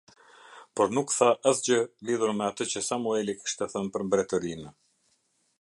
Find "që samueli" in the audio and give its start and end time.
2.73-3.39